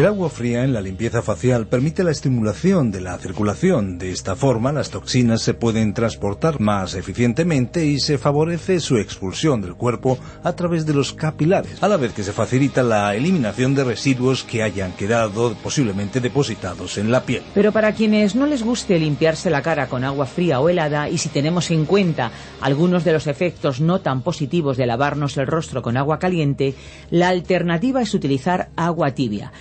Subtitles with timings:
[0.00, 3.98] El agua fría en la limpieza facial permite la estimulación de la circulación.
[3.98, 9.60] De esta forma, las toxinas se pueden transportar más eficientemente y se favorece su expulsión
[9.60, 13.74] del cuerpo a través de los capilares, a la vez que se facilita la eliminación
[13.74, 17.42] de residuos que hayan quedado posiblemente depositados en la piel.
[17.52, 21.18] Pero para quienes no les guste limpiarse la cara con agua fría o helada y
[21.18, 25.82] si tenemos en cuenta algunos de los efectos no tan positivos de lavarnos el rostro
[25.82, 26.74] con agua caliente,
[27.10, 29.52] la alternativa es utilizar agua tibia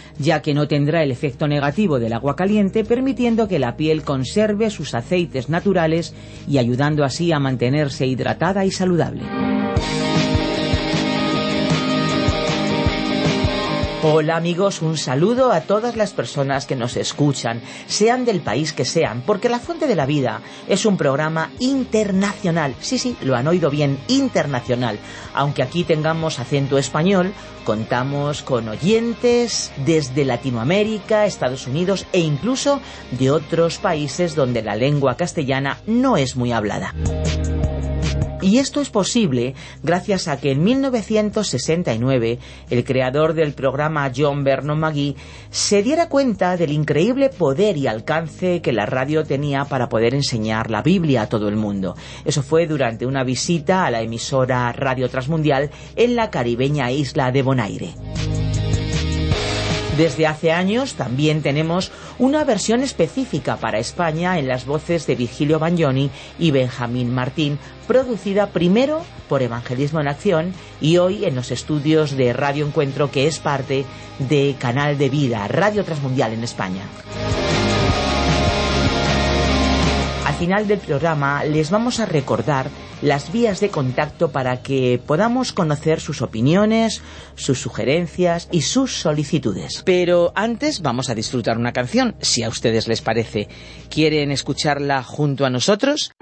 [0.42, 4.94] que no tendrá el efecto negativo del agua caliente, permitiendo que la piel conserve sus
[4.94, 6.14] aceites naturales
[6.48, 9.24] y ayudando así a mantenerse hidratada y saludable.
[14.02, 18.86] Hola amigos, un saludo a todas las personas que nos escuchan, sean del país que
[18.86, 22.76] sean, porque La Fuente de la Vida es un programa internacional.
[22.80, 25.00] Sí, sí, lo han oído bien, internacional.
[25.34, 27.34] Aunque aquí tengamos acento español,
[27.66, 32.80] contamos con oyentes desde Latinoamérica, Estados Unidos e incluso
[33.12, 36.96] de otros países donde la lengua castellana no es muy hablada.
[38.42, 44.80] Y esto es posible gracias a que en 1969 el creador del programa John Vernon
[44.80, 45.16] McGee
[45.52, 50.72] se diera cuenta del increíble poder y alcance que la radio tenía para poder enseñar
[50.72, 51.96] la Biblia a todo el mundo.
[52.24, 57.42] Eso fue durante una visita a la emisora Radio Transmundial en la caribeña isla de
[57.42, 57.94] Bonaire.
[60.00, 65.60] Desde hace años también tenemos una versión específica para España en las voces de Virgilio
[65.60, 72.16] Bagnoni y Benjamín Martín, producida primero por Evangelismo en Acción y hoy en los estudios
[72.16, 73.84] de Radio Encuentro, que es parte
[74.20, 76.84] de Canal de Vida, Radio Transmundial en España.
[80.40, 82.70] Al final del programa les vamos a recordar
[83.02, 87.02] las vías de contacto para que podamos conocer sus opiniones,
[87.36, 89.84] sus sugerencias y sus solicitudes.
[89.84, 93.50] Pero antes vamos a disfrutar una canción, si a ustedes les parece.
[93.90, 96.14] ¿Quieren escucharla junto a nosotros?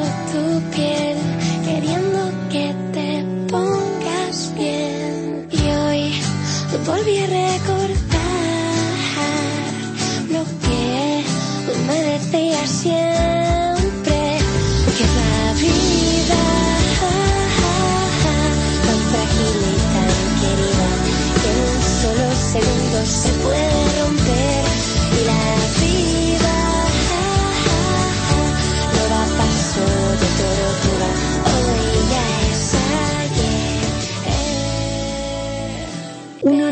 [0.00, 1.19] 的图片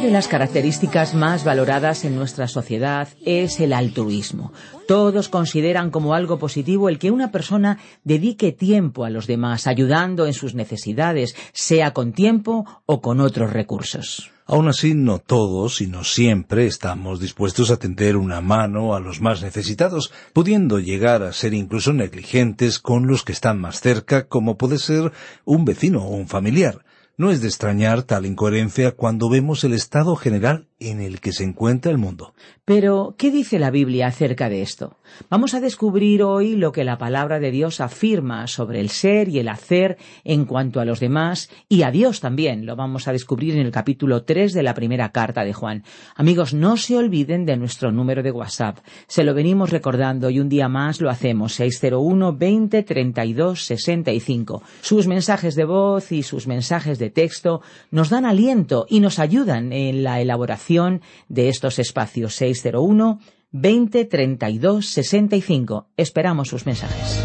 [0.09, 4.55] de las características más valoradas en nuestra sociedad es el altruismo.
[4.87, 10.25] Todos consideran como algo positivo el que una persona dedique tiempo a los demás, ayudando
[10.25, 14.31] en sus necesidades, sea con tiempo o con otros recursos.
[14.47, 19.21] Aún así, no todos y no siempre estamos dispuestos a tender una mano a los
[19.21, 24.57] más necesitados, pudiendo llegar a ser incluso negligentes con los que están más cerca, como
[24.57, 25.13] puede ser
[25.45, 26.83] un vecino o un familiar.
[27.19, 31.43] No es de extrañar tal incoherencia cuando vemos el estado general en el que se
[31.43, 32.32] encuentra el mundo.
[32.65, 34.97] Pero, ¿qué dice la Biblia acerca de esto?
[35.29, 39.38] Vamos a descubrir hoy lo que la palabra de Dios afirma sobre el ser y
[39.38, 42.67] el hacer en cuanto a los demás y a Dios también.
[42.67, 45.82] Lo vamos a descubrir en el capítulo 3 de la primera carta de Juan.
[46.14, 48.79] Amigos, no se olviden de nuestro número de WhatsApp.
[49.09, 51.55] Se lo venimos recordando y un día más lo hacemos.
[51.55, 54.62] 601 20 32 65.
[54.82, 59.73] Sus mensajes de voz y sus mensajes de texto nos dan aliento y nos ayudan
[59.73, 63.21] en la elaboración de estos espacios 601
[63.51, 65.89] 20 32 65.
[65.97, 67.25] Esperamos sus mensajes.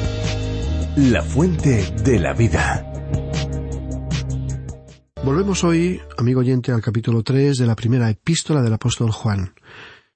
[0.96, 2.90] La fuente de la vida.
[5.24, 9.54] Volvemos hoy, amigo oyente, al capítulo 3 de la primera epístola del apóstol Juan.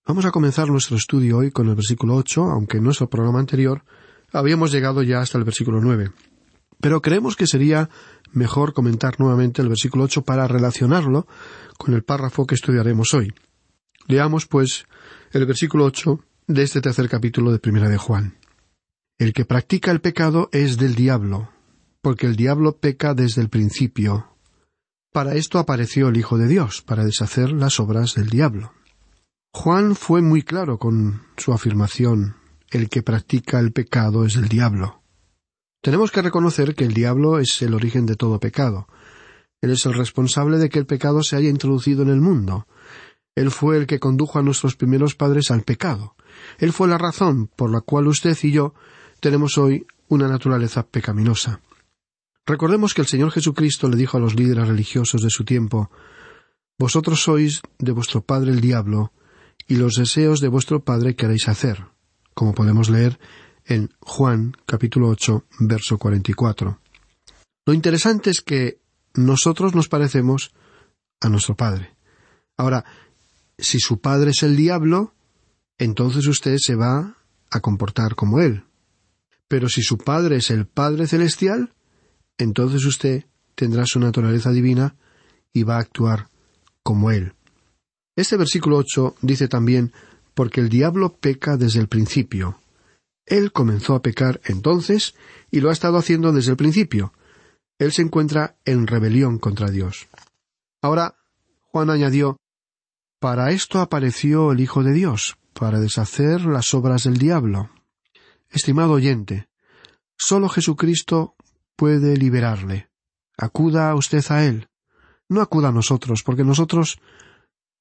[0.05, 3.83] Vamos a comenzar nuestro estudio hoy con el versículo 8, aunque en nuestro programa anterior
[4.31, 6.11] habíamos llegado ya hasta el versículo 9.
[6.79, 7.89] Pero creemos que sería
[8.31, 11.27] mejor comentar nuevamente el versículo 8 para relacionarlo
[11.77, 13.33] con el párrafo que estudiaremos hoy.
[14.07, 14.85] Leamos, pues,
[15.31, 18.37] el versículo 8 de este tercer capítulo de Primera de Juan.
[19.17, 21.49] El que practica el pecado es del diablo,
[22.01, 24.37] porque el diablo peca desde el principio.
[25.11, 28.73] Para esto apareció el Hijo de Dios, para deshacer las obras del diablo.
[29.51, 32.35] Juan fue muy claro con su afirmación
[32.69, 35.01] el que practica el pecado es del diablo.
[35.87, 38.89] Tenemos que reconocer que el diablo es el origen de todo pecado.
[39.61, 42.67] Él es el responsable de que el pecado se haya introducido en el mundo.
[43.35, 46.17] Él fue el que condujo a nuestros primeros padres al pecado.
[46.57, 48.73] Él fue la razón por la cual usted y yo
[49.21, 51.61] tenemos hoy una naturaleza pecaminosa.
[52.45, 55.89] Recordemos que el Señor Jesucristo le dijo a los líderes religiosos de su tiempo
[56.77, 59.13] Vosotros sois de vuestro padre el diablo,
[59.69, 61.85] y los deseos de vuestro padre queréis hacer,
[62.33, 63.17] como podemos leer
[63.67, 66.79] en Juan capítulo 8, verso 44.
[67.65, 68.79] Lo interesante es que
[69.13, 70.53] nosotros nos parecemos
[71.19, 71.95] a nuestro Padre.
[72.55, 72.85] Ahora,
[73.57, 75.13] si su Padre es el diablo,
[75.77, 77.17] entonces usted se va
[77.51, 78.63] a comportar como Él.
[79.47, 81.73] Pero si su Padre es el Padre Celestial,
[82.37, 83.25] entonces usted
[83.55, 84.95] tendrá su naturaleza divina
[85.51, 86.29] y va a actuar
[86.83, 87.33] como Él.
[88.15, 89.91] Este versículo 8 dice también,
[90.33, 92.59] porque el diablo peca desde el principio.
[93.27, 95.13] Él comenzó a pecar entonces
[95.51, 97.13] y lo ha estado haciendo desde el principio.
[97.77, 100.07] Él se encuentra en rebelión contra Dios.
[100.81, 101.15] Ahora,
[101.61, 102.37] Juan añadió,
[103.19, 107.69] Para esto apareció el Hijo de Dios, para deshacer las obras del diablo.
[108.49, 109.49] Estimado oyente,
[110.17, 111.35] solo Jesucristo
[111.75, 112.89] puede liberarle.
[113.37, 114.69] Acuda usted a Él.
[115.27, 116.99] No acuda a nosotros, porque nosotros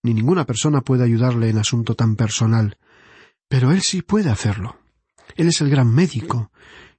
[0.02, 2.78] ni ninguna persona puede ayudarle en asunto tan personal.
[3.49, 4.76] Pero Él sí puede hacerlo.
[5.35, 6.50] Él es el gran médico,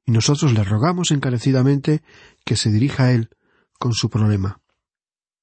[0.06, 2.02] y nosotros le rogamos encarecidamente
[2.46, 3.30] que se dirija a Él
[3.80, 4.62] con su problema.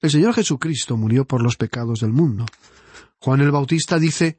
[0.01, 2.47] El Señor Jesucristo murió por los pecados del mundo.
[3.19, 4.39] Juan el Bautista dice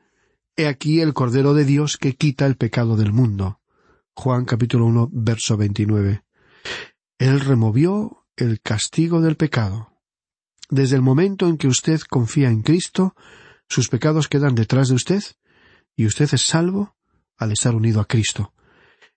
[0.56, 3.60] He aquí el Cordero de Dios que quita el pecado del mundo.
[4.14, 6.24] Juan capítulo 1 verso 29.
[7.18, 9.92] Él removió el castigo del pecado.
[10.70, 13.16] Desde el momento en que usted confía en Cristo,
[13.68, 15.24] sus pecados quedan detrás de usted
[15.96, 16.95] y usted es salvo
[17.38, 18.54] al estar unido a Cristo.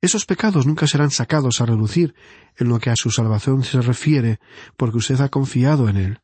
[0.01, 2.15] Esos pecados nunca serán sacados a relucir
[2.57, 4.39] en lo que a su salvación se refiere,
[4.77, 6.21] porque usted ha confiado en Él.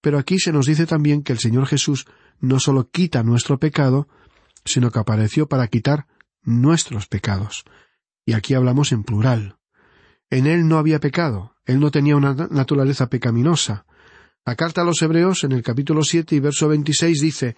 [0.00, 2.06] Pero aquí se nos dice también que el Señor Jesús
[2.40, 4.08] no sólo quita nuestro pecado,
[4.64, 6.06] sino que apareció para quitar
[6.42, 7.64] nuestros pecados.
[8.24, 9.58] Y aquí hablamos en plural.
[10.30, 13.86] En Él no había pecado, Él no tenía una naturaleza pecaminosa.
[14.44, 17.56] La carta a los Hebreos, en el capítulo siete y verso veintiséis, dice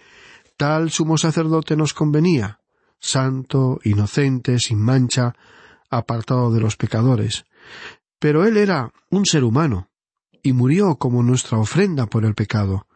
[0.57, 2.60] Tal sumo sacerdote nos convenía,
[3.01, 5.35] santo, inocente, sin mancha,
[5.91, 7.45] apartado de los pecadores.
[8.19, 9.91] Pero él era un ser humano,
[10.43, 12.87] y murió como nuestra ofrenda por el pecado,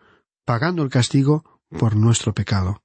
[0.45, 2.83] pagando el castigo por nuestro pecado.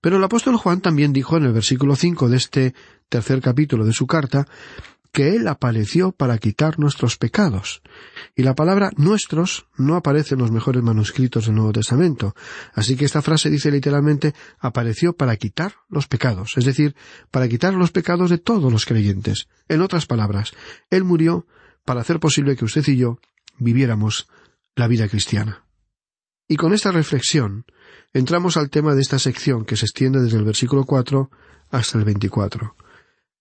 [0.00, 2.74] Pero el apóstol Juan también dijo en el versículo cinco de este
[3.08, 4.46] tercer capítulo de su carta
[5.18, 7.82] que Él apareció para quitar nuestros pecados.
[8.36, 12.36] Y la palabra nuestros no aparece en los mejores manuscritos del Nuevo Testamento.
[12.72, 16.94] Así que esta frase dice literalmente apareció para quitar los pecados, es decir,
[17.32, 19.48] para quitar los pecados de todos los creyentes.
[19.66, 20.52] En otras palabras,
[20.88, 21.48] Él murió
[21.84, 23.18] para hacer posible que usted y yo
[23.58, 24.28] viviéramos
[24.76, 25.64] la vida cristiana.
[26.46, 27.64] Y con esta reflexión
[28.12, 31.28] entramos al tema de esta sección que se extiende desde el versículo 4
[31.70, 32.76] hasta el 24.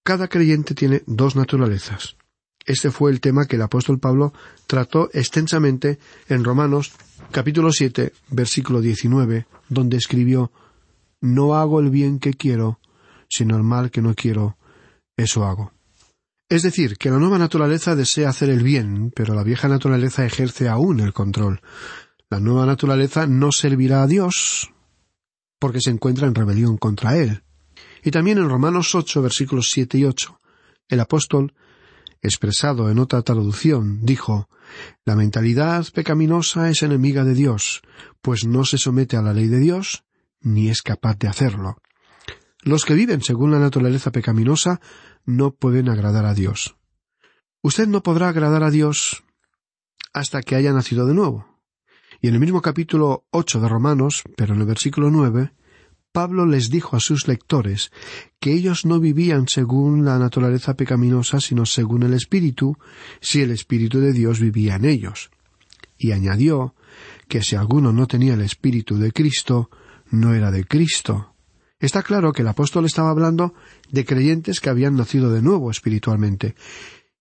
[0.08, 2.16] Cada creyente tiene dos naturalezas.
[2.66, 4.32] Este fue el tema que el apóstol Pablo
[4.66, 6.00] trató extensamente
[6.30, 6.94] en Romanos
[7.32, 10.54] capítulo 7, versículo 19, donde escribió
[11.20, 12.80] No hago el bien que quiero,
[13.28, 14.56] sino el mal que no quiero,
[15.18, 15.74] eso hago.
[16.48, 20.70] Es decir, que la nueva naturaleza desea hacer el bien, pero la vieja naturaleza ejerce
[20.70, 21.60] aún el control.
[22.30, 24.72] La nueva naturaleza no servirá a Dios,
[25.60, 27.44] porque se encuentra en rebelión contra Él.
[28.04, 30.40] Y también en Romanos 8, versículos 7 y 8,
[30.90, 31.54] el apóstol
[32.22, 34.50] expresado en otra traducción, dijo
[35.06, 37.82] La mentalidad pecaminosa es enemiga de Dios,
[38.22, 40.04] pues no se somete a la ley de Dios,
[40.42, 41.78] ni es capaz de hacerlo.
[42.62, 44.82] Los que viven según la naturaleza pecaminosa
[45.26, 46.76] no pueden agradar a Dios.
[47.62, 49.24] Usted no podrá agradar a Dios
[50.14, 51.48] hasta que haya nacido de nuevo.
[52.22, 55.54] Y en el mismo capítulo ocho de Romanos, pero en el versículo nueve,
[56.18, 57.92] Pablo les dijo a sus lectores
[58.40, 62.76] que ellos no vivían según la naturaleza pecaminosa, sino según el Espíritu,
[63.22, 65.30] si el Espíritu de Dios vivía en ellos.
[65.96, 66.74] Y añadió
[67.28, 69.70] que si alguno no tenía el Espíritu de Cristo,
[70.10, 71.36] no era de Cristo.
[71.80, 73.54] Está claro que el apóstol estaba hablando
[73.92, 76.56] de creyentes que habían nacido de nuevo espiritualmente,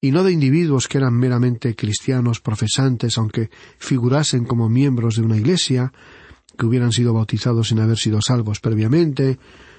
[0.01, 5.37] y no de individuos que eran meramente cristianos profesantes, aunque figurasen como miembros de una
[5.37, 5.93] iglesia,
[6.57, 9.39] que hubieran sido bautizados sin haber sido salvos previamente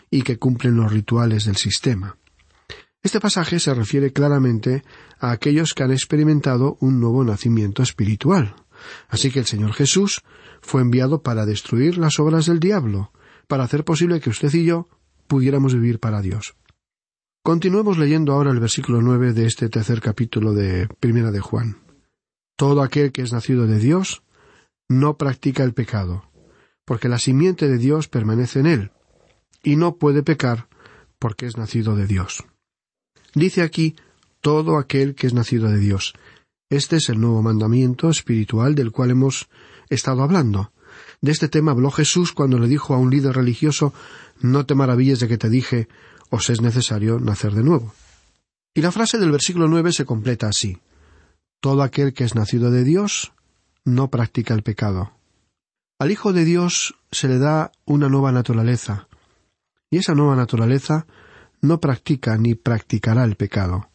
[0.09, 2.17] y que cumplen los rituales del sistema.
[3.03, 4.83] Este pasaje se refiere claramente
[5.19, 8.55] a aquellos que han experimentado un nuevo nacimiento espiritual.
[9.07, 10.21] Así que el Señor Jesús
[10.61, 13.11] fue enviado para destruir las obras del diablo,
[13.47, 14.87] para hacer posible que usted y yo
[15.27, 16.55] pudiéramos vivir para Dios.
[17.43, 21.77] Continuemos leyendo ahora el versículo nueve de este tercer capítulo de Primera de Juan.
[22.57, 24.23] Todo aquel que es nacido de Dios
[24.89, 26.23] no practica el pecado,
[26.87, 28.91] porque la simiente de Dios permanece en él,
[29.61, 30.69] y no puede pecar
[31.19, 32.45] porque es nacido de Dios.
[33.35, 33.97] Dice aquí
[34.39, 36.13] todo aquel que es nacido de Dios.
[36.69, 39.49] Este es el nuevo mandamiento espiritual del cual hemos
[39.89, 40.71] estado hablando.
[41.19, 43.93] De este tema habló Jesús cuando le dijo a un líder religioso
[44.39, 45.89] No te maravilles de que te dije
[46.29, 47.93] os es necesario nacer de nuevo.
[48.73, 50.77] Y la frase del versículo nueve se completa así
[51.59, 53.33] Todo aquel que es nacido de Dios
[53.83, 55.16] no practica el pecado,
[55.99, 59.07] al Hijo de Dios se le da una nueva naturaleza,
[59.89, 61.07] y esa nueva naturaleza
[61.61, 63.89] no practica ni practicará el pecado.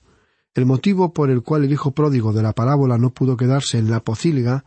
[0.54, 3.90] El motivo por el cual el hijo pródigo de la parábola no pudo quedarse en
[3.90, 4.64] la pocilga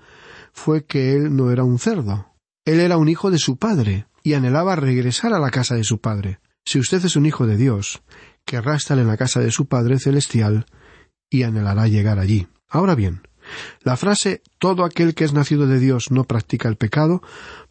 [0.54, 2.34] fue que él no era un cerdo.
[2.64, 6.00] Él era un hijo de su padre y anhelaba regresar a la casa de su
[6.00, 6.40] padre.
[6.64, 8.02] Si usted es un hijo de Dios,
[8.46, 10.66] querrá estar en la casa de su Padre celestial
[11.30, 12.48] y anhelará llegar allí.
[12.68, 13.22] Ahora bien,
[13.84, 17.22] la frase todo aquel que es nacido de Dios no practica el pecado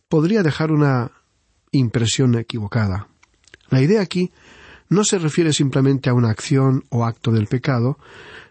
[0.09, 1.13] podría dejar una
[1.73, 3.09] impresión equivocada.
[3.71, 4.33] La idea aquí
[4.89, 7.99] no se refiere simplemente a una acción o acto del pecado,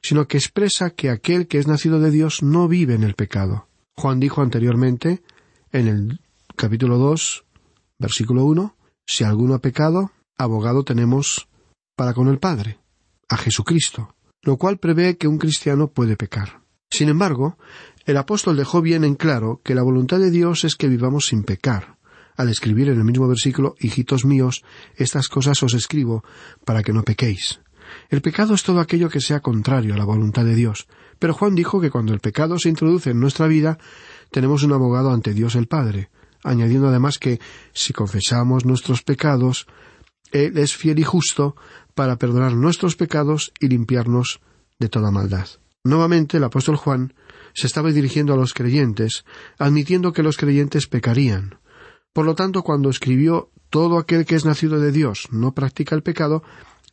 [0.01, 3.68] sino que expresa que aquel que es nacido de Dios no vive en el pecado.
[3.96, 5.22] Juan dijo anteriormente,
[5.72, 6.20] en el
[6.56, 7.46] capítulo 2,
[8.00, 8.75] versículo 1,
[9.06, 11.48] si alguno ha pecado, abogado tenemos
[11.96, 12.80] para con el Padre,
[13.30, 16.62] a Jesucristo, lo cual prevé que un cristiano puede pecar.
[16.93, 17.57] Sin embargo,
[18.05, 21.41] el apóstol dejó bien en claro que la voluntad de Dios es que vivamos sin
[21.41, 21.97] pecar,
[22.38, 24.63] al escribir en el mismo versículo Hijitos míos,
[24.95, 26.23] estas cosas os escribo
[26.65, 27.62] para que no pequéis.
[28.12, 30.85] El pecado es todo aquello que sea contrario a la voluntad de Dios,
[31.17, 33.79] pero Juan dijo que cuando el pecado se introduce en nuestra vida,
[34.29, 36.12] tenemos un abogado ante Dios el Padre,
[36.43, 37.39] añadiendo además que
[37.73, 39.65] si confesamos nuestros pecados,
[40.31, 41.55] Él es fiel y justo
[41.95, 44.41] para perdonar nuestros pecados y limpiarnos
[44.77, 45.47] de toda maldad.
[45.85, 47.13] Nuevamente el apóstol Juan
[47.53, 49.25] se estaba dirigiendo a los creyentes,
[49.59, 51.59] admitiendo que los creyentes pecarían.
[52.13, 56.03] Por lo tanto, cuando escribió todo aquel que es nacido de Dios no practica el
[56.03, 56.41] pecado,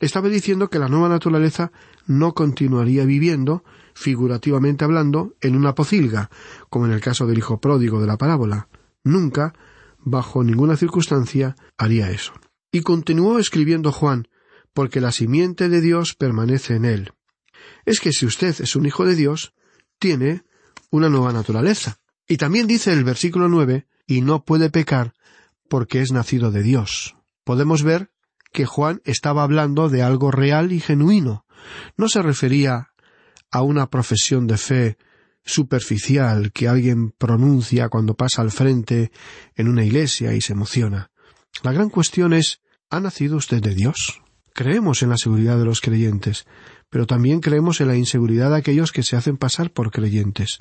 [0.01, 1.71] estaba diciendo que la nueva naturaleza
[2.07, 3.63] no continuaría viviendo,
[3.95, 6.31] figurativamente hablando, en una pocilga,
[6.69, 8.69] como en el caso del hijo pródigo de la parábola.
[9.05, 9.55] Nunca,
[9.99, 12.33] bajo ninguna circunstancia, haría eso.
[12.73, 14.27] Y continuó escribiendo Juan,
[14.73, 17.13] porque la simiente de Dios permanece en él
[17.91, 19.53] es que si usted es un hijo de Dios,
[19.99, 20.43] tiene
[20.91, 21.99] una nueva naturaleza.
[22.27, 25.15] Y también dice el versículo nueve, y no puede pecar
[25.69, 27.17] porque es nacido de Dios.
[27.45, 28.11] Podemos ver
[28.53, 31.45] que Juan estaba hablando de algo real y genuino.
[31.97, 32.91] No se refería
[33.51, 34.99] a una profesión de fe
[35.45, 39.11] superficial que alguien pronuncia cuando pasa al frente
[39.55, 41.11] en una iglesia y se emociona.
[41.63, 44.20] La gran cuestión es ¿ha nacido usted de Dios?
[44.55, 46.47] Creemos en la seguridad de los creyentes,
[46.91, 50.59] pero también creemos en la inseguridad de aquellos que se hacen pasar por creyentes.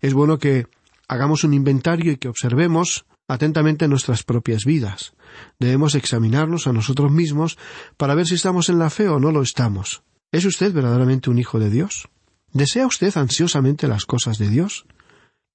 [0.00, 0.66] Es bueno que
[1.08, 5.14] hagamos un inventario y que observemos atentamente nuestras propias vidas.
[5.58, 7.58] Debemos examinarnos a nosotros mismos
[7.96, 10.02] para ver si estamos en la fe o no lo estamos.
[10.32, 12.08] ¿Es usted verdaderamente un hijo de Dios?
[12.52, 14.86] ¿Desea usted ansiosamente las cosas de Dios?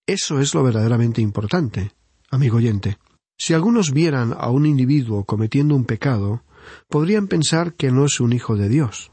[0.05, 1.91] Eso es lo verdaderamente importante,
[2.29, 2.97] amigo oyente.
[3.37, 6.43] Si algunos vieran a un individuo cometiendo un pecado,
[6.89, 9.11] podrían pensar que no es un hijo de Dios.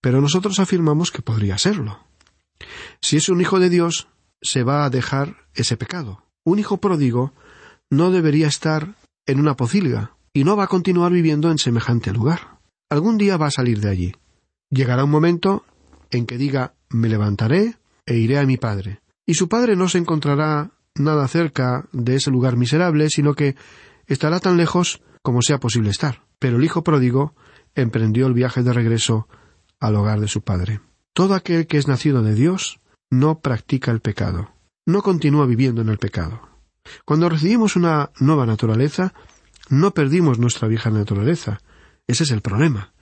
[0.00, 2.00] Pero nosotros afirmamos que podría serlo.
[3.00, 4.08] Si es un hijo de Dios,
[4.42, 6.24] se va a dejar ese pecado.
[6.44, 7.34] Un hijo pródigo
[7.90, 8.94] no debería estar
[9.26, 12.58] en una pocilga y no va a continuar viviendo en semejante lugar.
[12.88, 14.14] Algún día va a salir de allí.
[14.70, 15.64] Llegará un momento
[16.10, 19.00] en que diga me levantaré e iré a mi padre.
[19.26, 23.56] Y su padre no se encontrará nada cerca de ese lugar miserable, sino que
[24.06, 26.22] estará tan lejos como sea posible estar.
[26.38, 27.34] Pero el hijo pródigo
[27.74, 29.28] emprendió el viaje de regreso
[29.78, 30.80] al hogar de su padre.
[31.12, 34.50] Todo aquel que es nacido de Dios no practica el pecado,
[34.86, 36.40] no continúa viviendo en el pecado.
[37.04, 39.12] Cuando recibimos una nueva naturaleza,
[39.68, 41.60] no perdimos nuestra vieja naturaleza.
[42.06, 42.92] Ese es el problema.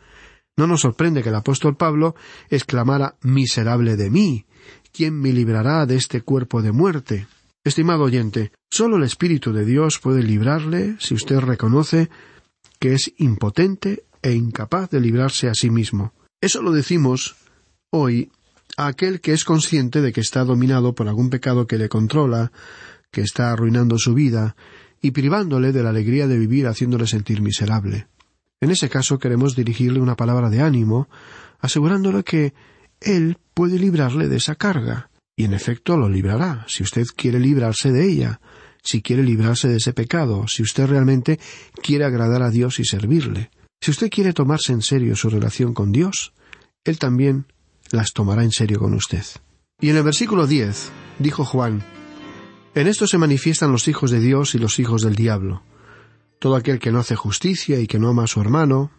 [0.57, 2.15] No nos sorprende que el apóstol Pablo
[2.51, 4.47] exclamara Miserable de mí.
[4.93, 7.29] ¿Quién me librará de este cuerpo de muerte?
[7.69, 12.09] Estimado oyente, solo el Espíritu de Dios puede librarle si usted reconoce
[12.79, 16.15] que es impotente e incapaz de librarse a sí mismo.
[16.41, 17.37] Eso lo decimos
[17.91, 18.31] hoy
[18.79, 22.53] a aquel que es consciente de que está dominado por algún pecado que le controla,
[23.11, 24.57] que está arruinando su vida
[25.03, 28.07] y privándole de la alegría de vivir haciéndole sentir miserable.
[28.63, 31.11] En ese caso queremos dirigirle una palabra de ánimo,
[31.61, 32.55] asegurándole que
[33.03, 35.08] Él puede librarle de esa carga,
[35.39, 38.41] y en efecto lo librará, si usted quiere librarse de ella,
[38.83, 41.39] si quiere librarse de ese pecado, si usted realmente
[41.81, 43.53] quiere agradar a Dios y servirle.
[43.81, 46.33] Si usted quiere tomarse en serio su relación con Dios,
[46.83, 47.47] Él también
[47.93, 49.23] las tomará en serio con usted.
[49.81, 51.85] Y en el versículo diez dijo Juan
[52.75, 55.63] en esto se manifiestan los hijos de Dios y los hijos del diablo.
[56.41, 58.91] Todo aquel que no hace justicia y que no ama a su hermano,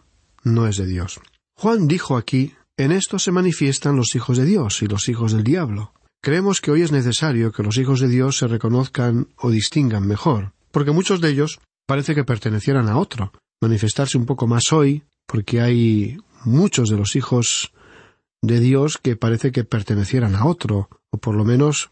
[0.42, 1.20] no es de Dios.
[1.54, 5.44] Juan dijo aquí, en esto se manifiestan los hijos de Dios y los hijos del
[5.44, 5.92] diablo.
[6.22, 10.52] Creemos que hoy es necesario que los hijos de Dios se reconozcan o distingan mejor,
[10.70, 13.32] porque muchos de ellos parece que pertenecieran a otro.
[13.62, 17.72] Manifestarse un poco más hoy, porque hay muchos de los hijos
[18.42, 21.90] de Dios que parece que pertenecieran a otro, o por lo menos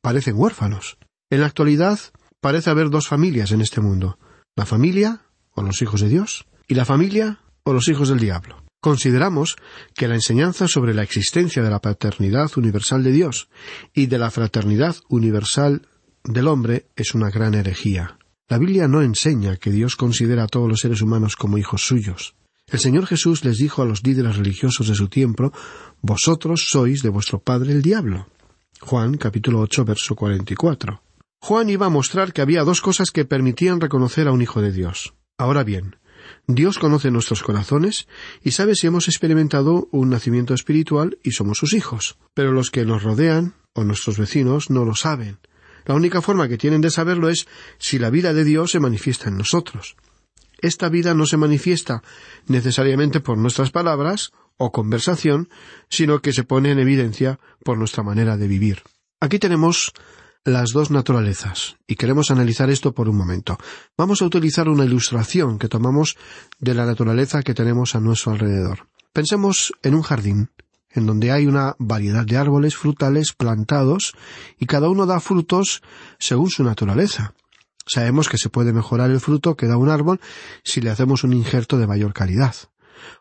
[0.00, 0.98] parecen huérfanos.
[1.30, 2.00] En la actualidad
[2.40, 4.18] parece haber dos familias en este mundo,
[4.56, 5.22] la familia
[5.54, 8.67] o los hijos de Dios y la familia o los hijos del diablo.
[8.80, 9.56] Consideramos
[9.94, 13.48] que la enseñanza sobre la existencia de la paternidad universal de Dios
[13.92, 15.88] y de la fraternidad universal
[16.22, 18.18] del hombre es una gran herejía.
[18.48, 22.34] La Biblia no enseña que Dios considera a todos los seres humanos como hijos suyos.
[22.66, 25.52] El Señor Jesús les dijo a los líderes religiosos de su tiempo
[26.00, 28.28] Vosotros sois de vuestro padre el diablo.
[28.80, 31.02] Juan capítulo ocho verso cuarenta y cuatro.
[31.40, 34.72] Juan iba a mostrar que había dos cosas que permitían reconocer a un hijo de
[34.72, 35.14] Dios.
[35.38, 35.96] Ahora bien,
[36.50, 38.08] Dios conoce nuestros corazones
[38.42, 42.16] y sabe si hemos experimentado un nacimiento espiritual y somos sus hijos.
[42.32, 45.38] Pero los que nos rodean o nuestros vecinos no lo saben.
[45.84, 49.28] La única forma que tienen de saberlo es si la vida de Dios se manifiesta
[49.28, 49.96] en nosotros.
[50.62, 52.02] Esta vida no se manifiesta
[52.46, 55.50] necesariamente por nuestras palabras o conversación,
[55.90, 58.84] sino que se pone en evidencia por nuestra manera de vivir.
[59.20, 59.92] Aquí tenemos
[60.44, 63.58] las dos naturalezas, y queremos analizar esto por un momento.
[63.96, 66.16] Vamos a utilizar una ilustración que tomamos
[66.58, 68.88] de la naturaleza que tenemos a nuestro alrededor.
[69.12, 70.50] Pensemos en un jardín,
[70.90, 74.14] en donde hay una variedad de árboles frutales plantados,
[74.58, 75.82] y cada uno da frutos
[76.18, 77.34] según su naturaleza.
[77.86, 80.20] Sabemos que se puede mejorar el fruto que da un árbol
[80.62, 82.54] si le hacemos un injerto de mayor calidad.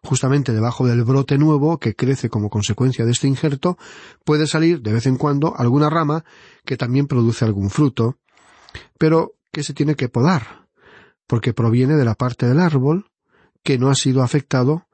[0.03, 3.77] Justamente debajo del brote nuevo que crece como consecuencia de este injerto
[4.23, 6.23] puede salir de vez en cuando alguna rama
[6.65, 8.17] que también produce algún fruto,
[8.97, 10.67] pero que se tiene que podar,
[11.27, 13.09] porque proviene de la parte del árbol
[13.63, 14.87] que no ha sido afectado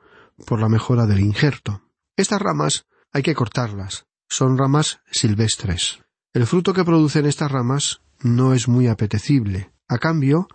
[0.46, 1.82] por la mejora del injerto.
[2.16, 6.00] Estas ramas hay que cortarlas, son ramas silvestres.
[6.34, 9.72] El fruto que producen estas ramas no es muy apetecible.
[9.88, 10.48] A cambio,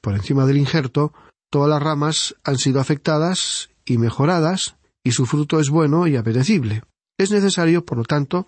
[0.00, 1.12] por encima del injerto,
[1.50, 6.82] todas las ramas han sido afectadas y mejoradas, y su fruto es bueno y apetecible.
[7.18, 8.46] Es necesario, por lo tanto,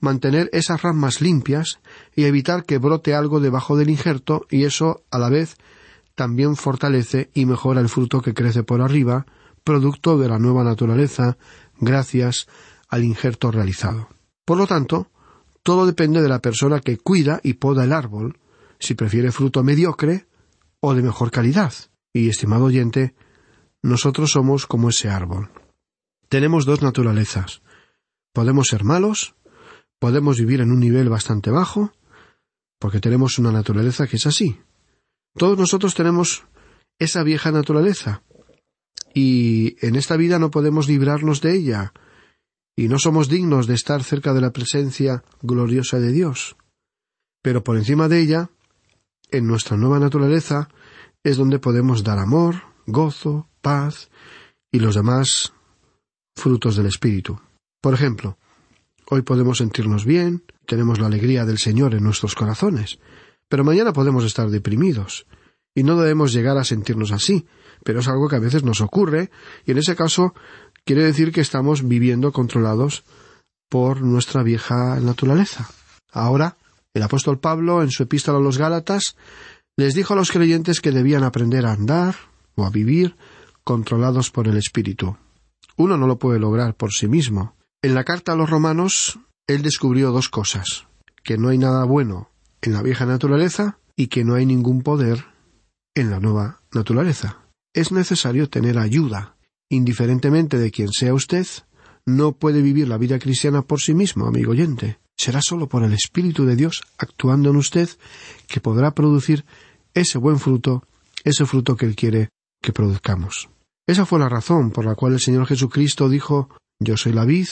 [0.00, 1.80] mantener esas ramas limpias
[2.16, 5.56] y evitar que brote algo debajo del injerto, y eso, a la vez,
[6.14, 9.26] también fortalece y mejora el fruto que crece por arriba,
[9.62, 11.36] producto de la nueva naturaleza,
[11.78, 12.46] gracias
[12.88, 14.08] al injerto realizado.
[14.44, 15.08] Por lo tanto,
[15.62, 18.38] todo depende de la persona que cuida y poda el árbol,
[18.78, 20.26] si prefiere fruto mediocre
[20.80, 21.72] o de mejor calidad.
[22.12, 23.14] Y, estimado oyente,
[23.84, 25.50] nosotros somos como ese árbol.
[26.30, 27.60] Tenemos dos naturalezas.
[28.32, 29.34] Podemos ser malos,
[29.98, 31.92] podemos vivir en un nivel bastante bajo,
[32.78, 34.58] porque tenemos una naturaleza que es así.
[35.36, 36.46] Todos nosotros tenemos
[36.98, 38.22] esa vieja naturaleza,
[39.12, 41.92] y en esta vida no podemos librarnos de ella,
[42.74, 46.56] y no somos dignos de estar cerca de la presencia gloriosa de Dios.
[47.42, 48.50] Pero por encima de ella,
[49.30, 50.70] en nuestra nueva naturaleza,
[51.22, 54.10] es donde podemos dar amor, gozo, paz
[54.70, 55.54] y los demás
[56.36, 57.40] frutos del Espíritu.
[57.80, 58.36] Por ejemplo,
[59.10, 62.98] hoy podemos sentirnos bien, tenemos la alegría del Señor en nuestros corazones,
[63.48, 65.26] pero mañana podemos estar deprimidos,
[65.74, 67.46] y no debemos llegar a sentirnos así,
[67.82, 69.30] pero es algo que a veces nos ocurre,
[69.64, 70.34] y en ese caso
[70.84, 73.04] quiere decir que estamos viviendo controlados
[73.70, 75.68] por nuestra vieja naturaleza.
[76.12, 76.56] Ahora,
[76.92, 79.16] el apóstol Pablo, en su epístola a los Gálatas,
[79.76, 82.14] les dijo a los creyentes que debían aprender a andar
[82.54, 83.16] o a vivir
[83.64, 85.16] controlados por el Espíritu.
[85.76, 87.56] Uno no lo puede lograr por sí mismo.
[87.82, 90.86] En la carta a los romanos, él descubrió dos cosas
[91.22, 92.30] que no hay nada bueno
[92.62, 95.24] en la vieja naturaleza y que no hay ningún poder
[95.94, 97.40] en la nueva naturaleza.
[97.74, 99.36] Es necesario tener ayuda.
[99.70, 101.46] Indiferentemente de quien sea usted,
[102.06, 104.98] no puede vivir la vida cristiana por sí mismo, amigo oyente.
[105.16, 107.88] Será solo por el Espíritu de Dios actuando en usted
[108.46, 109.44] que podrá producir
[109.94, 110.84] ese buen fruto,
[111.24, 112.30] ese fruto que Él quiere
[112.64, 113.50] que produzcamos.
[113.86, 116.48] Esa fue la razón por la cual el Señor Jesucristo dijo
[116.80, 117.48] Yo soy la vid,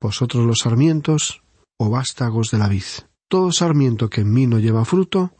[0.00, 1.42] vosotros los sarmientos,
[1.78, 2.84] o vástagos de la vid.
[3.28, 5.32] Todo sarmiento que en mí no lleva fruto,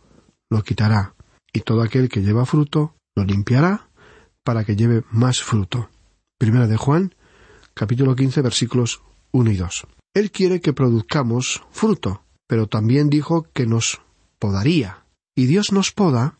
[0.50, 1.14] lo quitará,
[1.52, 3.88] y todo aquel que lleva fruto, lo limpiará,
[4.42, 5.88] para que lleve más fruto.
[6.36, 7.14] Primera de Juan,
[7.72, 9.00] capítulo 15, versículos
[9.32, 9.86] 1 y 2.
[10.12, 14.02] Él quiere que produzcamos fruto, pero también dijo que nos
[14.38, 15.06] podaría.
[15.34, 16.36] Y Dios nos poda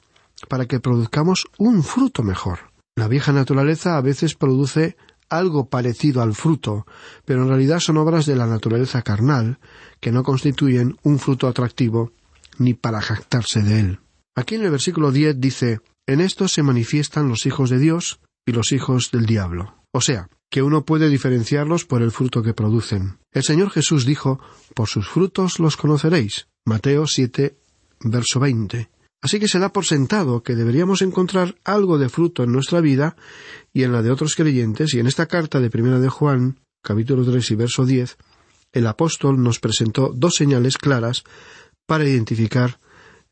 [0.50, 2.73] para que produzcamos un fruto mejor.
[2.96, 4.96] La vieja naturaleza a veces produce
[5.28, 6.86] algo parecido al fruto,
[7.24, 9.58] pero en realidad son obras de la naturaleza carnal,
[10.00, 12.12] que no constituyen un fruto atractivo
[12.58, 14.00] ni para jactarse de él.
[14.36, 18.52] Aquí en el versículo 10 dice, En esto se manifiestan los hijos de Dios y
[18.52, 19.74] los hijos del diablo.
[19.92, 23.18] O sea, que uno puede diferenciarlos por el fruto que producen.
[23.32, 24.38] El Señor Jesús dijo,
[24.74, 26.46] Por sus frutos los conoceréis.
[26.64, 27.56] Mateo 7,
[28.00, 28.88] verso 20.
[29.24, 33.16] Así que se da por sentado que deberíamos encontrar algo de fruto en nuestra vida
[33.72, 37.24] y en la de otros creyentes, y en esta carta de Primera de Juan, capítulo
[37.24, 38.18] 3 y verso 10,
[38.74, 41.24] el apóstol nos presentó dos señales claras
[41.86, 42.78] para identificar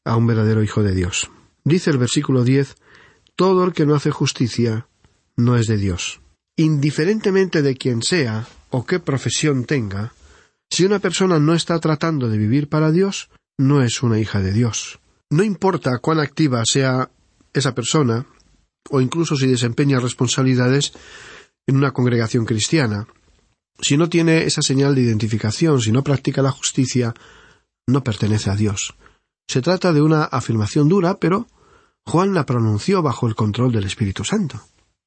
[0.03, 1.29] a un verdadero Hijo de Dios.
[1.63, 2.75] Dice el versículo 10,
[3.37, 4.89] Todo el que no hace justicia
[5.37, 6.23] no es de Dios.
[6.57, 10.15] Indiferentemente de quién sea o qué profesión tenga,
[10.71, 13.29] si una persona no está tratando de vivir para Dios,
[13.59, 15.02] no es una hija de Dios.
[15.33, 17.11] No importa cuán activa sea
[17.55, 18.27] esa persona,
[18.91, 20.93] o incluso si desempeña responsabilidades
[21.67, 23.09] en una congregación cristiana,
[23.81, 27.15] si no tiene esa señal de identificación, si no practica la justicia,
[27.87, 28.95] no pertenece a Dios.
[29.49, 31.47] Se trata de una afirmación dura, pero
[32.05, 34.61] Juan la pronunció bajo el control del Espíritu Santo.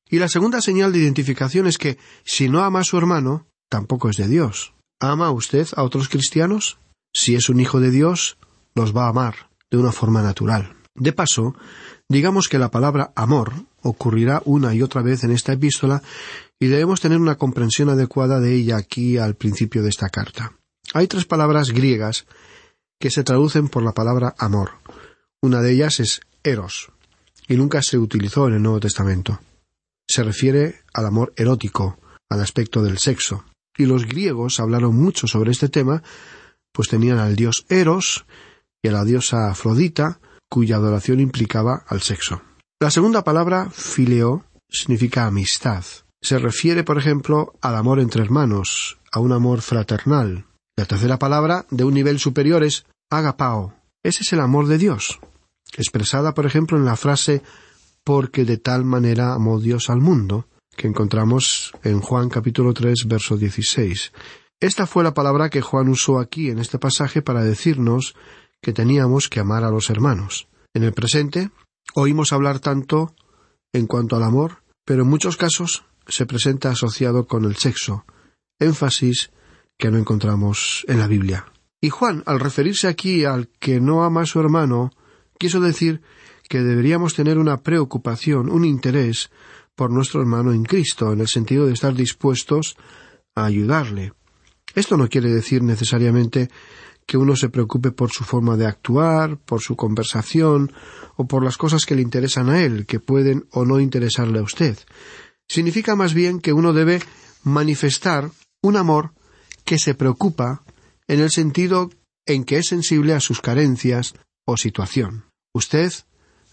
[0.09, 4.09] Y la segunda señal de identificación es que si no ama a su hermano, tampoco
[4.09, 4.73] es de Dios.
[4.99, 6.79] ¿Ama usted a otros cristianos?
[7.13, 8.39] Si es un hijo de Dios,
[8.73, 10.73] los va a amar de una forma natural.
[10.95, 11.55] De paso,
[12.07, 16.01] digamos que la palabra amor ocurrirá una y otra vez en esta epístola
[16.59, 20.53] y debemos tener una comprensión adecuada de ella aquí al principio de esta carta.
[20.93, 22.25] Hay tres palabras griegas
[22.99, 24.71] que se traducen por la palabra amor.
[25.41, 26.91] Una de ellas es eros,
[27.47, 29.39] y nunca se utilizó en el Nuevo Testamento.
[30.07, 31.99] Se refiere al amor erótico,
[32.29, 33.43] al aspecto del sexo.
[33.77, 36.01] Y los griegos hablaron mucho sobre este tema,
[36.71, 38.25] pues tenían al dios Eros
[38.85, 42.43] y a la diosa Afrodita, cuya adoración implicaba al sexo.
[42.79, 45.83] La segunda palabra, fileo, significa amistad.
[46.21, 50.45] Se refiere, por ejemplo, al amor entre hermanos, a un amor fraternal.
[50.77, 53.73] La tercera palabra, de un nivel superior, es agapao.
[54.03, 55.19] Ese es el amor de Dios,
[55.75, 57.41] expresada, por ejemplo, en la frase
[58.03, 63.35] porque de tal manera amó Dios al mundo, que encontramos en Juan capítulo 3, verso
[63.35, 64.11] 16.
[64.59, 68.13] Esta fue la palabra que Juan usó aquí en este pasaje para decirnos
[68.61, 70.47] que teníamos que amar a los hermanos.
[70.73, 71.51] En el presente
[71.93, 73.15] oímos hablar tanto
[73.73, 78.05] en cuanto al amor, pero en muchos casos se presenta asociado con el sexo,
[78.59, 79.31] énfasis
[79.77, 81.45] que no encontramos en la Biblia.
[81.81, 84.91] Y Juan, al referirse aquí al que no ama a su hermano,
[85.37, 86.01] quiso decir
[86.47, 89.29] que deberíamos tener una preocupación, un interés
[89.75, 92.77] por nuestro hermano en Cristo, en el sentido de estar dispuestos
[93.35, 94.13] a ayudarle.
[94.73, 96.49] Esto no quiere decir necesariamente
[97.07, 100.71] que uno se preocupe por su forma de actuar, por su conversación,
[101.15, 104.43] o por las cosas que le interesan a él, que pueden o no interesarle a
[104.43, 104.77] usted.
[105.47, 107.01] Significa más bien que uno debe
[107.43, 109.13] manifestar un amor
[109.63, 110.63] que se preocupa
[111.07, 111.91] en el sentido
[112.25, 114.15] en que es sensible a sus carencias,
[114.45, 115.25] o situación.
[115.53, 115.91] Usted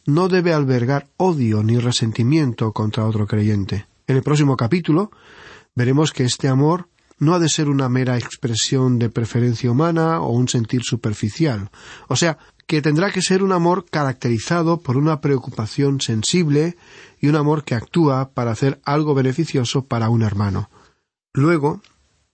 [0.06, 3.86] no debe albergar odio ni resentimiento contra otro creyente.
[4.06, 5.10] En el próximo capítulo
[5.74, 6.88] veremos que este amor
[7.22, 11.70] no ha de ser una mera expresión de preferencia humana o un sentir superficial.
[12.08, 16.76] O sea, que tendrá que ser un amor caracterizado por una preocupación sensible
[17.20, 20.68] y un amor que actúa para hacer algo beneficioso para un hermano.
[21.32, 21.80] Luego,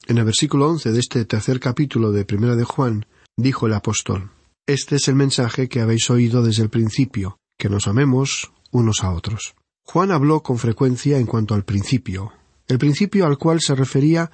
[0.06, 3.04] en el versículo once de este tercer capítulo de Primera de Juan,
[3.36, 4.30] dijo el apóstol
[4.66, 9.12] Este es el mensaje que habéis oído desde el principio, que nos amemos unos a
[9.12, 9.54] otros.
[9.84, 12.32] Juan habló con frecuencia en cuanto al principio.
[12.66, 14.30] El principio al cual se refería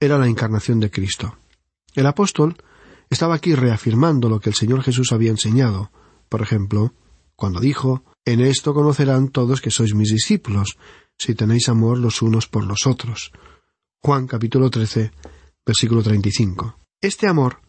[0.00, 1.36] era la encarnación de Cristo.
[1.94, 2.56] El apóstol
[3.08, 5.90] estaba aquí reafirmando lo que el Señor Jesús había enseñado.
[6.28, 6.94] Por ejemplo,
[7.34, 10.76] cuando dijo En esto conocerán todos que sois mis discípulos,
[11.16, 13.30] si tenéis amor los unos por los otros.
[14.02, 15.12] Juan capítulo 13,
[15.64, 16.78] versículo 35.
[17.00, 17.60] Este amor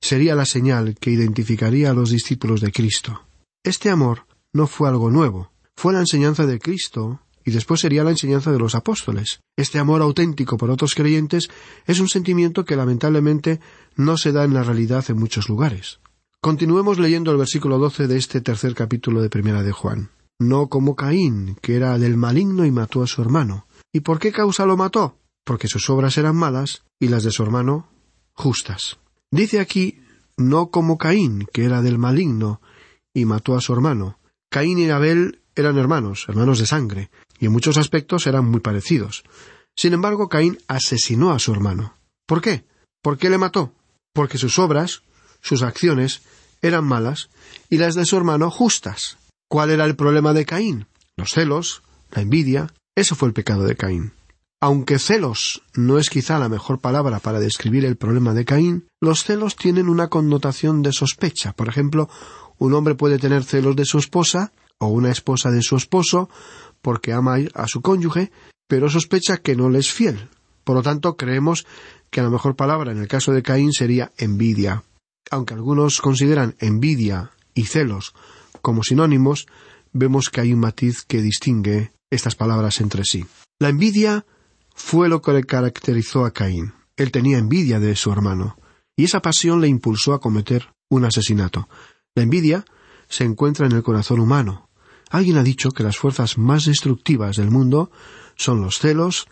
[0.00, 3.26] sería la señal que identificaría a los discípulos de Cristo.
[3.62, 8.10] Este amor no fue algo nuevo, fue la enseñanza de Cristo y después sería la
[8.10, 9.40] enseñanza de los apóstoles.
[9.56, 11.48] Este amor auténtico por otros creyentes
[11.86, 13.58] es un sentimiento que lamentablemente
[13.96, 15.98] no se da en la realidad en muchos lugares.
[16.42, 20.10] Continuemos leyendo el versículo doce de este tercer capítulo de Primera de Juan.
[20.38, 23.66] No como Caín, que era del maligno y mató a su hermano.
[23.94, 25.16] ¿Y por qué causa lo mató?
[25.42, 27.88] Porque sus obras eran malas y las de su hermano
[28.34, 28.98] justas.
[29.30, 30.00] Dice aquí
[30.36, 32.60] no como Caín, que era del maligno
[33.14, 34.18] y mató a su hermano.
[34.50, 39.24] Caín y Abel eran hermanos, hermanos de sangre, y en muchos aspectos eran muy parecidos.
[39.76, 41.94] Sin embargo, Caín asesinó a su hermano.
[42.26, 42.64] ¿Por qué?
[43.02, 43.72] ¿Por qué le mató?
[44.12, 45.02] Porque sus obras,
[45.40, 46.22] sus acciones,
[46.62, 47.30] eran malas
[47.70, 49.18] y las de su hermano justas.
[49.48, 50.86] ¿Cuál era el problema de Caín?
[51.16, 52.72] Los celos, la envidia.
[52.96, 54.12] Eso fue el pecado de Caín.
[54.60, 59.22] Aunque celos no es quizá la mejor palabra para describir el problema de Caín, los
[59.22, 61.52] celos tienen una connotación de sospecha.
[61.52, 62.10] Por ejemplo,
[62.58, 66.28] un hombre puede tener celos de su esposa o una esposa de su esposo
[66.82, 68.30] porque ama a su cónyuge,
[68.68, 70.28] pero sospecha que no le es fiel.
[70.64, 71.66] Por lo tanto, creemos
[72.10, 74.84] que la mejor palabra en el caso de Caín sería envidia.
[75.30, 78.14] Aunque algunos consideran envidia y celos
[78.62, 79.46] como sinónimos,
[79.92, 83.26] vemos que hay un matiz que distingue estas palabras entre sí.
[83.58, 84.26] La envidia
[84.74, 86.74] fue lo que le caracterizó a Caín.
[86.96, 88.58] Él tenía envidia de su hermano,
[88.96, 91.68] y esa pasión le impulsó a cometer un asesinato.
[92.14, 92.64] La envidia
[93.08, 94.67] se encuentra en el corazón humano,
[95.10, 97.90] Alguien ha dicho que las fuerzas más destructivas del mundo
[98.36, 99.26] son los celos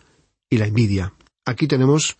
[0.49, 1.13] y la envidia.
[1.45, 2.17] Aquí tenemos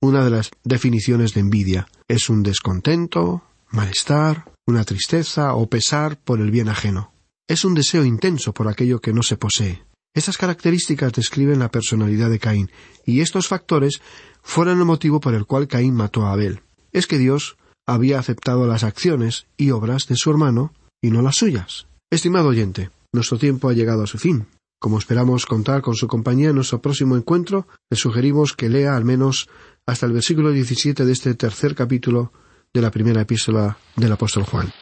[0.00, 1.88] una de las definiciones de envidia.
[2.06, 7.12] Es un descontento, malestar, una tristeza o pesar por el bien ajeno.
[7.48, 9.82] Es un deseo intenso por aquello que no se posee.
[10.14, 12.70] Estas características describen la personalidad de Caín,
[13.04, 14.00] y estos factores
[14.42, 16.62] fueron el motivo por el cual Caín mató a Abel.
[16.92, 21.36] Es que Dios había aceptado las acciones y obras de su hermano y no las
[21.36, 21.86] suyas.
[22.10, 24.46] Estimado oyente, nuestro tiempo ha llegado a su fin.
[24.80, 29.04] Como esperamos contar con su compañía en nuestro próximo encuentro, le sugerimos que lea al
[29.04, 29.48] menos
[29.86, 32.32] hasta el versículo 17 de este tercer capítulo
[32.72, 34.72] de la primera epístola del apóstol Juan.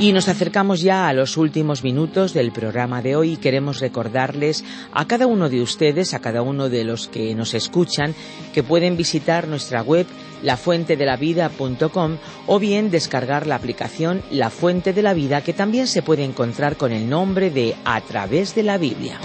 [0.00, 4.64] Y nos acercamos ya a los últimos minutos del programa de hoy y queremos recordarles
[4.92, 8.14] a cada uno de ustedes, a cada uno de los que nos escuchan,
[8.54, 10.06] que pueden visitar nuestra web
[10.42, 16.24] lafuentedelavida.com o bien descargar la aplicación La Fuente de la Vida que también se puede
[16.24, 19.18] encontrar con el nombre de A través de la Biblia.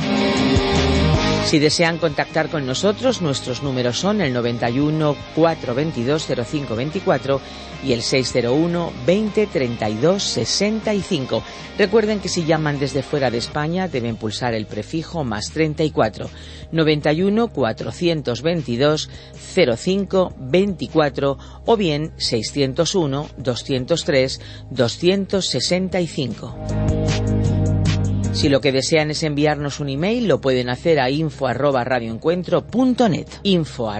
[1.46, 7.42] Si desean contactar con nosotros, nuestros números son el 91 422 0524
[7.84, 11.44] y el 601 20 32 65.
[11.78, 16.30] Recuerden que si llaman desde fuera de España deben pulsar el prefijo más 34
[16.72, 19.10] 91 422
[19.78, 27.33] 05 24 o bien 601 203 265.
[28.34, 31.86] Si lo que desean es enviarnos un email, lo pueden hacer a info arroba.
[33.44, 33.92] Info.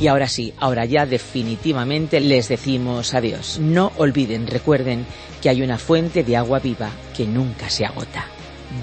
[0.00, 3.58] Y ahora sí, ahora ya definitivamente les decimos adiós.
[3.60, 5.06] No olviden, recuerden
[5.40, 8.26] que hay una fuente de agua viva que nunca se agota.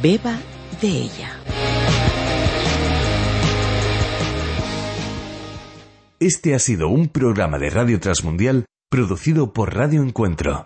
[0.01, 0.39] Beba
[0.81, 1.37] de ella.
[6.19, 10.65] Este ha sido un programa de Radio Transmundial producido por Radio Encuentro.